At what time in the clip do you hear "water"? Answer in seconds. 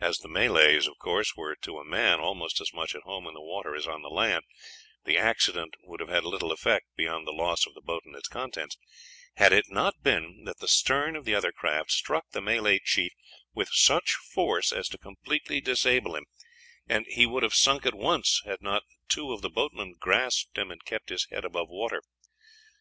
3.40-3.76, 21.68-22.02